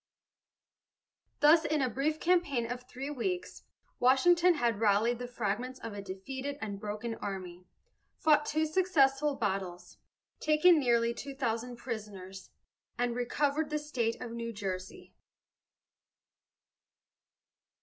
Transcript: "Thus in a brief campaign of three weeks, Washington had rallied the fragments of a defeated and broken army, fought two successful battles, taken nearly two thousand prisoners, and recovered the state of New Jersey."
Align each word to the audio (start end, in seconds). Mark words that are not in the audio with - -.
"Thus 1.41 1.63
in 1.63 1.79
a 1.83 1.87
brief 1.87 2.19
campaign 2.19 2.65
of 2.71 2.81
three 2.89 3.11
weeks, 3.11 3.65
Washington 3.99 4.55
had 4.55 4.79
rallied 4.79 5.19
the 5.19 5.27
fragments 5.27 5.79
of 5.79 5.93
a 5.93 6.01
defeated 6.01 6.57
and 6.59 6.79
broken 6.79 7.13
army, 7.21 7.67
fought 8.17 8.47
two 8.47 8.65
successful 8.65 9.35
battles, 9.35 9.97
taken 10.39 10.79
nearly 10.79 11.13
two 11.13 11.35
thousand 11.35 11.75
prisoners, 11.75 12.49
and 12.97 13.15
recovered 13.15 13.69
the 13.69 13.77
state 13.77 14.19
of 14.19 14.31
New 14.31 14.51
Jersey." 14.51 15.13